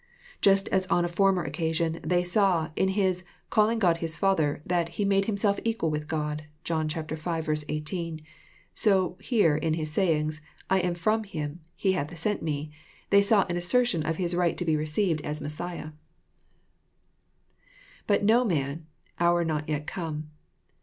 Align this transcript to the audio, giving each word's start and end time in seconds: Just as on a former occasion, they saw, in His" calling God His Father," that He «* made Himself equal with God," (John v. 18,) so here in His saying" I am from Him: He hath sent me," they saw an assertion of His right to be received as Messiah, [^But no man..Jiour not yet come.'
Just 0.41 0.67
as 0.69 0.87
on 0.87 1.05
a 1.05 1.07
former 1.07 1.43
occasion, 1.43 1.99
they 2.01 2.23
saw, 2.23 2.71
in 2.75 2.87
His" 2.87 3.23
calling 3.51 3.77
God 3.77 3.97
His 3.97 4.17
Father," 4.17 4.63
that 4.65 4.89
He 4.97 5.05
«* 5.05 5.05
made 5.05 5.25
Himself 5.25 5.59
equal 5.63 5.91
with 5.91 6.07
God," 6.07 6.45
(John 6.63 6.89
v. 6.89 7.03
18,) 7.07 8.19
so 8.73 9.15
here 9.21 9.55
in 9.55 9.75
His 9.75 9.91
saying" 9.93 10.33
I 10.71 10.79
am 10.79 10.95
from 10.95 11.23
Him: 11.23 11.59
He 11.75 11.91
hath 11.91 12.17
sent 12.17 12.41
me," 12.41 12.71
they 13.11 13.21
saw 13.21 13.45
an 13.47 13.57
assertion 13.57 14.01
of 14.01 14.15
His 14.17 14.35
right 14.35 14.57
to 14.57 14.65
be 14.65 14.75
received 14.75 15.21
as 15.21 15.39
Messiah, 15.39 15.91
[^But 18.07 18.23
no 18.23 18.43
man..Jiour 18.43 19.43
not 19.45 19.69
yet 19.69 19.85
come.' 19.85 20.31